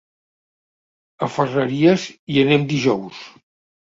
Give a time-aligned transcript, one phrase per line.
[1.27, 3.21] A Ferreries hi anem dijous.